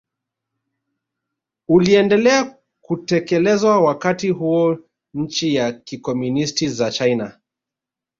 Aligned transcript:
uliendelea 1.67 2.57
kutekelezwa 2.81 3.79
Wakati 3.81 4.29
huo 4.29 4.77
nchi 5.13 5.55
za 5.57 5.71
kikomunisti 5.71 6.69
za 6.69 6.91
China 6.91 7.39